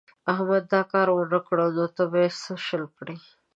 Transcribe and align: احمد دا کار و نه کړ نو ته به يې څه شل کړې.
احمد 0.33 0.63
دا 0.73 0.81
کار 0.91 1.07
و 1.09 1.17
نه 1.33 1.39
کړ 1.47 1.57
نو 1.77 1.85
ته 1.95 2.03
به 2.11 2.17
يې 2.23 2.29
څه 2.41 2.53
شل 2.65 2.83
کړې. 2.97 3.17